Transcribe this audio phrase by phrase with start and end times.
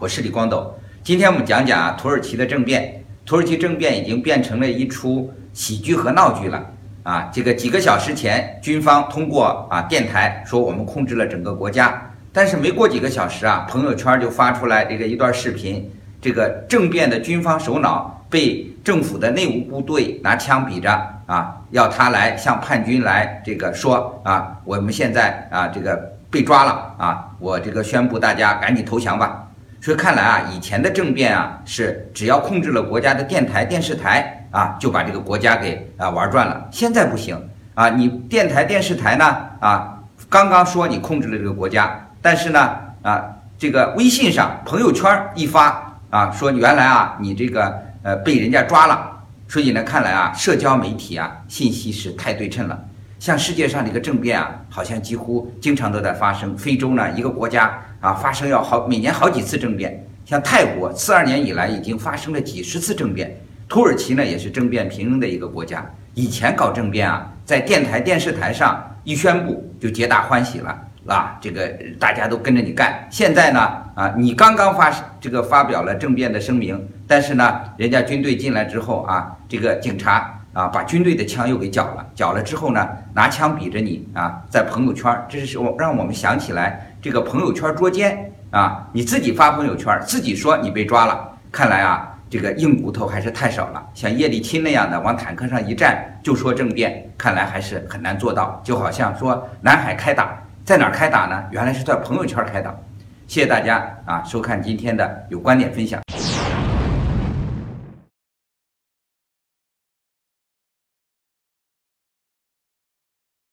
[0.00, 0.74] 我是李光斗，
[1.04, 3.04] 今天我们讲讲啊土耳其的政变。
[3.26, 6.66] 土耳其政变已经变成了一出喜剧和闹剧了
[7.02, 7.28] 啊！
[7.30, 15.86] 这个几个小时前，军方通过啊电台说我们控制了整个国家，但是没过几个小时啊，朋友圈就发出来这个一段视频，
[16.18, 20.90] 这个政变的军方首脑被政府的内务部队拿枪比着
[21.26, 25.94] 啊，要他来向叛军来这个说啊，我们现在啊这个
[26.30, 29.46] 被抓了啊，我这个宣布大家赶紧投降吧。
[29.80, 36.68] 所以看来啊，以前的政变啊，是只要控制了国家的电台、电视台啊，就把这个国家给啊玩转了。
[36.70, 43.24] 现在不行啊，你电台、电视台呢啊，刚刚说你控制了这个国家，但是呢啊，
[43.56, 49.06] 这个微信上朋友圈一发啊，说原来啊你这个呃被人家抓了。
[49.48, 52.78] 所以呢，看来啊，社交媒体啊信息是太对称了。
[53.20, 56.56] 像世界上这个政变啊，好像几乎经常都在发生。
[56.56, 60.02] 非洲呢，一个国家啊，发生要好每年好几次政变。
[60.24, 63.38] 像泰国，四二年以来已经发生了几十次政变。
[63.68, 65.84] 土耳其呢，也是政变频仍的一个国家。
[66.14, 73.06] 以前搞政变啊，在电台、电视台上一宣布就皆大欢喜了，啊，这个大家都跟着你干。
[73.10, 73.60] 现在呢，
[73.94, 74.90] 啊，你刚刚发
[75.20, 80.39] 这个发表了政变的声明，但是呢，人家军队进来之后啊，这个警察。
[80.52, 93.86] 啊，把军队的枪又给缴了，缴了之后呢，拿枪比着你啊，在朋友圈，这是我让我们想起来这个朋友圈捉奸啊，你自己发朋友圈，自己说你被抓了，看来啊，这个硬骨头还是太少了。
[93.94, 98.60] 像叶利钦那样的往坦克上一站就说政变，看来还是很难做到。
[98.64, 101.44] 就好像说南海开打，在哪儿开打呢？
[101.52, 102.74] 原来是在朋友圈开打。
[103.28, 106.00] 谢谢大家啊，收看今天的有观点分享。